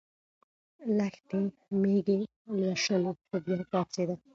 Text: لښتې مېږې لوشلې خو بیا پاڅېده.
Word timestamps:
لښتې 0.97 1.39
مېږې 1.81 2.19
لوشلې 2.59 3.11
خو 3.27 3.35
بیا 3.45 3.59
پاڅېده. 3.71 4.15